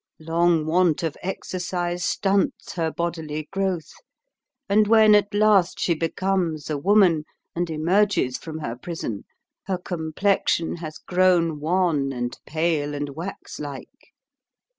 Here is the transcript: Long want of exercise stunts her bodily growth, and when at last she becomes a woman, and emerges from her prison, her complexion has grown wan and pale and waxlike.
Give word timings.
Long 0.19 0.65
want 0.65 1.03
of 1.03 1.15
exercise 1.21 2.03
stunts 2.03 2.73
her 2.73 2.89
bodily 2.89 3.47
growth, 3.51 3.91
and 4.67 4.87
when 4.87 5.13
at 5.13 5.31
last 5.31 5.79
she 5.79 5.93
becomes 5.93 6.71
a 6.71 6.77
woman, 6.79 7.23
and 7.55 7.69
emerges 7.69 8.39
from 8.39 8.57
her 8.57 8.75
prison, 8.75 9.25
her 9.67 9.77
complexion 9.77 10.77
has 10.77 10.97
grown 10.97 11.59
wan 11.59 12.11
and 12.11 12.35
pale 12.47 12.95
and 12.95 13.09
waxlike. 13.09 14.11